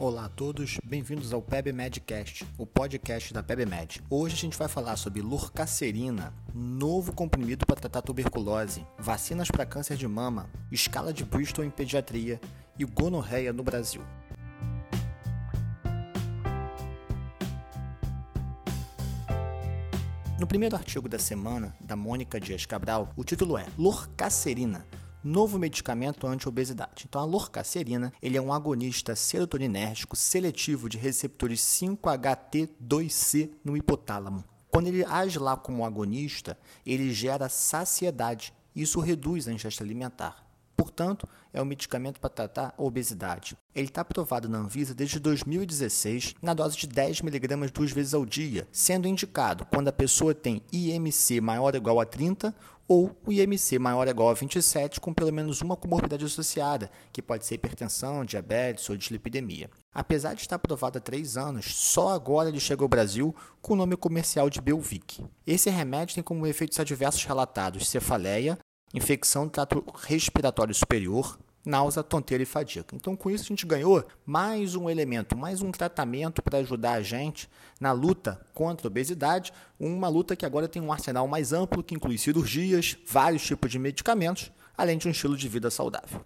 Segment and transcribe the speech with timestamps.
[0.00, 4.00] Olá a todos, bem-vindos ao PebMedcast, o podcast da PebMed.
[4.08, 9.96] Hoje a gente vai falar sobre lorcacerina, novo comprimido para tratar tuberculose, vacinas para câncer
[9.96, 12.40] de mama, escala de Bristol em pediatria
[12.78, 14.00] e gonorreia no Brasil.
[20.38, 24.86] No primeiro artigo da semana, da Mônica Dias Cabral, o título é Lorcacerina,
[25.28, 27.04] novo medicamento anti-obesidade.
[27.06, 34.42] Então, a lorcacerina ele é um agonista serotoninérgico seletivo de receptores 5-HT2C no hipotálamo.
[34.70, 38.54] Quando ele age lá como agonista, ele gera saciedade.
[38.74, 40.47] Isso reduz a ingesta alimentar.
[40.78, 43.56] Portanto, é um medicamento para tratar a obesidade.
[43.74, 48.66] Ele está aprovado na Anvisa desde 2016 na dose de 10mg duas vezes ao dia,
[48.70, 52.54] sendo indicado quando a pessoa tem IMC maior ou igual a 30
[52.86, 57.20] ou o IMC maior ou igual a 27 com pelo menos uma comorbidade associada, que
[57.20, 59.68] pode ser hipertensão, diabetes ou dislipidemia.
[59.92, 63.76] Apesar de estar aprovado há três anos, só agora ele chega ao Brasil com o
[63.76, 65.24] nome comercial de Belvic.
[65.44, 68.58] Esse remédio tem como efeitos adversos relatados cefaleia,
[68.94, 72.86] infecção do trato respiratório superior, náusea, tonteira e fadiga.
[72.94, 77.02] Então, com isso, a gente ganhou mais um elemento, mais um tratamento para ajudar a
[77.02, 77.48] gente
[77.80, 81.94] na luta contra a obesidade, uma luta que agora tem um arsenal mais amplo, que
[81.94, 86.20] inclui cirurgias, vários tipos de medicamentos, além de um estilo de vida saudável.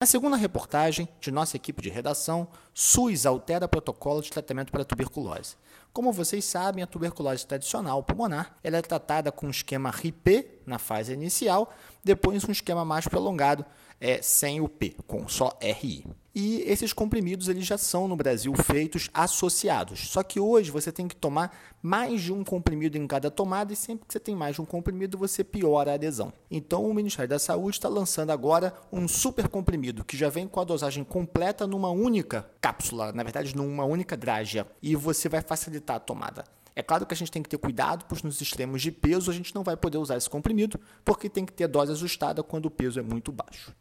[0.00, 5.56] Na segunda reportagem de nossa equipe de redação, SUS altera protocolo de tratamento para tuberculose.
[5.92, 10.78] Como vocês sabem, a tuberculose tradicional pulmonar ela é tratada com um esquema RIP na
[10.78, 11.70] fase inicial,
[12.02, 13.64] depois um esquema mais prolongado
[14.00, 16.06] é, sem o P, com só RI.
[16.34, 20.08] E esses comprimidos eles já são no Brasil feitos associados.
[20.08, 23.76] Só que hoje você tem que tomar mais de um comprimido em cada tomada e
[23.76, 26.32] sempre que você tem mais de um comprimido você piora a adesão.
[26.50, 30.58] Então o Ministério da Saúde está lançando agora um super comprimido que já vem com
[30.58, 35.96] a dosagem completa numa única cápsula, na verdade numa única drágia, e você vai facilitar
[35.96, 36.44] a tomada.
[36.74, 39.34] É claro que a gente tem que ter cuidado, pois nos extremos de peso a
[39.34, 42.70] gente não vai poder usar esse comprimido, porque tem que ter dose ajustada quando o
[42.70, 43.74] peso é muito baixo.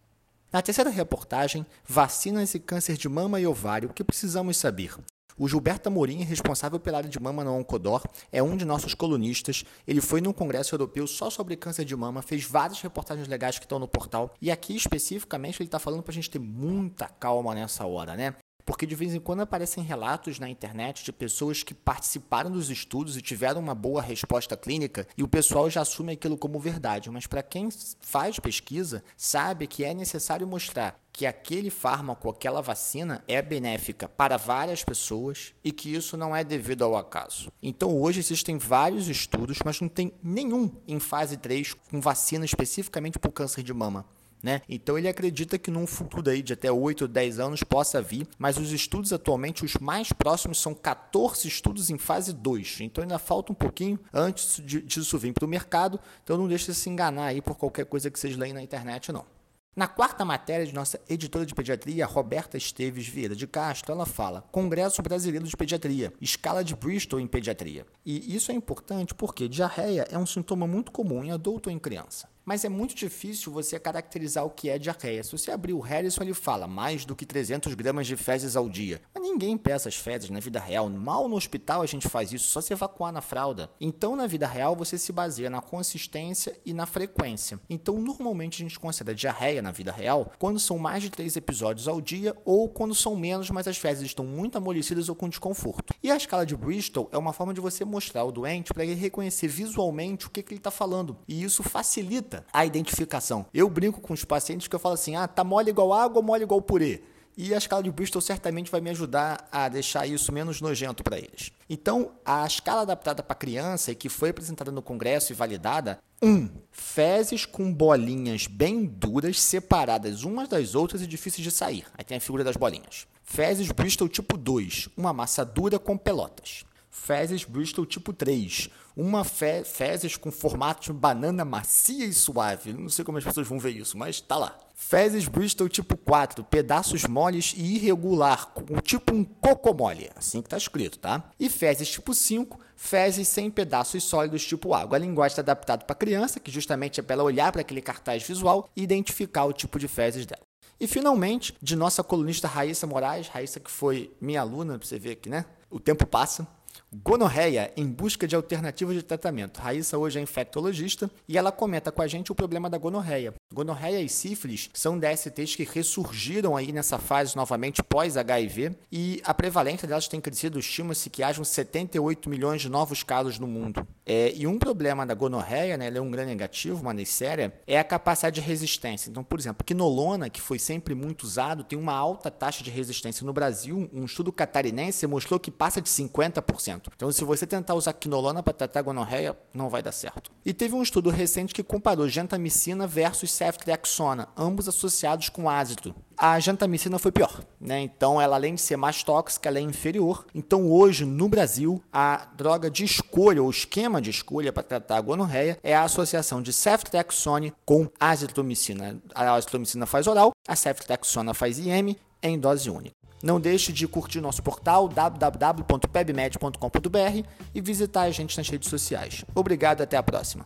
[0.51, 4.97] Na terceira reportagem, vacinas e câncer de mama e ovário, o que precisamos saber?
[5.37, 9.63] O Gilberto Amorim, responsável pela área de mama na Oncodor, é um de nossos colunistas.
[9.87, 13.65] Ele foi num congresso europeu só sobre câncer de mama, fez várias reportagens legais que
[13.65, 14.33] estão no portal.
[14.41, 18.35] E aqui, especificamente, ele está falando para a gente ter muita calma nessa hora, né?
[18.71, 23.17] Porque de vez em quando aparecem relatos na internet de pessoas que participaram dos estudos
[23.17, 27.11] e tiveram uma boa resposta clínica e o pessoal já assume aquilo como verdade.
[27.11, 27.67] Mas para quem
[27.99, 34.37] faz pesquisa, sabe que é necessário mostrar que aquele fármaco, aquela vacina é benéfica para
[34.37, 37.51] várias pessoas e que isso não é devido ao acaso.
[37.61, 43.19] Então hoje existem vários estudos, mas não tem nenhum em fase 3 com vacina especificamente
[43.19, 44.05] para o câncer de mama.
[44.41, 44.61] Né?
[44.67, 48.27] Então ele acredita que num futuro aí de até 8 ou 10 anos possa vir,
[48.39, 52.81] mas os estudos atualmente, os mais próximos, são 14 estudos em fase 2.
[52.81, 55.99] Então ainda falta um pouquinho antes disso vir para o mercado.
[56.23, 59.11] Então não deixe de se enganar aí por qualquer coisa que vocês leem na internet,
[59.11, 59.25] não.
[59.73, 64.41] Na quarta matéria de nossa editora de pediatria, Roberta Esteves Vieira de Castro, ela fala
[64.51, 67.85] Congresso Brasileiro de Pediatria, escala de Bristol em pediatria.
[68.05, 71.79] E isso é importante porque diarreia é um sintoma muito comum em adulto ou em
[71.79, 72.27] criança.
[72.43, 75.23] Mas é muito difícil você caracterizar o que é diarreia.
[75.23, 78.67] Se você abrir o Harrison, ele fala mais do que 300 gramas de fezes ao
[78.67, 79.01] dia.
[79.13, 80.89] Mas ninguém peça as fezes na vida real.
[80.89, 83.69] Mal no hospital a gente faz isso, só se evacuar na fralda.
[83.79, 87.59] Então, na vida real, você se baseia na consistência e na frequência.
[87.69, 91.87] Então, normalmente a gente considera diarreia na vida real quando são mais de 3 episódios
[91.87, 95.93] ao dia ou quando são menos, mas as fezes estão muito amolecidas ou com desconforto.
[96.01, 98.95] E a escala de Bristol é uma forma de você mostrar ao doente para ele
[98.95, 101.17] reconhecer visualmente o que, que ele está falando.
[101.27, 103.45] E isso facilita a identificação.
[103.53, 106.43] Eu brinco com os pacientes que eu falo assim: ah, tá mole igual água mole
[106.43, 107.01] igual purê?
[107.37, 111.17] E a escala de Bristol certamente vai me ajudar a deixar isso menos nojento para
[111.17, 111.51] eles.
[111.69, 116.29] Então, a escala adaptada para criança e que foi apresentada no congresso e validada, 1.
[116.29, 121.85] Um, fezes com bolinhas bem duras, separadas umas das outras e difíceis de sair.
[121.97, 123.07] Aí tem a figura das bolinhas.
[123.23, 128.69] Fezes Bristol tipo 2, uma massa dura com pelotas fezes Bristol tipo 3.
[128.95, 132.73] Uma fe fezes com formato de banana macia e suave.
[132.73, 134.59] Não sei como as pessoas vão ver isso, mas tá lá.
[134.75, 138.53] Fezes Bristol tipo 4, pedaços moles e irregular,
[138.83, 141.31] tipo um cocomole, assim que tá escrito, tá?
[141.39, 144.97] E fezes tipo 5, fezes sem pedaços sólidos tipo água.
[144.97, 148.23] A linguagem está adaptada para criança, que justamente é para ela olhar para aquele cartaz
[148.23, 150.41] visual e identificar o tipo de fezes dela.
[150.79, 155.11] E finalmente, de nossa colunista Raíssa Moraes, Raíssa que foi minha aluna, para você ver
[155.11, 155.45] aqui, né?
[155.69, 156.47] O tempo passa
[156.93, 159.61] Gonorreia em busca de alternativas de tratamento.
[159.61, 163.33] Raíssa hoje é infectologista e ela comenta com a gente o problema da gonorreia.
[163.53, 169.87] Gonorreia e sífilis são DSTs que ressurgiram aí nessa fase novamente pós-HIV e a prevalência
[169.87, 170.59] delas tem crescido.
[170.59, 173.87] Estima-se que hajam 78 milhões de novos casos no mundo.
[174.05, 177.79] É, e um problema da gonorreia, né, ela é um grande negativo, uma séria, é
[177.79, 179.09] a capacidade de resistência.
[179.09, 183.25] Então, por exemplo, quinolona, que foi sempre muito usado, tem uma alta taxa de resistência.
[183.25, 186.89] No Brasil, um estudo catarinense mostrou que passa de 50%.
[186.95, 190.31] Então, se você tentar usar quinolona para tratar gonorreia, não vai dar certo.
[190.45, 195.95] E teve um estudo recente que comparou gentamicina versus ceftriaxona, ambos associados com ácido.
[196.23, 197.79] A gentamicina foi pior, né?
[197.79, 200.23] Então, ela além de ser mais tóxica, ela é inferior.
[200.35, 205.01] Então, hoje no Brasil, a droga de escolha, ou esquema de escolha para tratar a
[205.01, 209.01] gonorreia é a associação de ceftriaxone com azitromicina.
[209.15, 212.93] A azitromicina faz oral, a ceftriaxona faz IM em dose única.
[213.23, 219.25] Não deixe de curtir nosso portal www.pebmed.com.br e visitar a gente nas redes sociais.
[219.33, 220.45] Obrigado até a próxima.